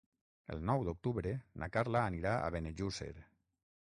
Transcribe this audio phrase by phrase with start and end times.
[0.53, 3.13] El nou d'octubre na Carla anirà a Benejússer.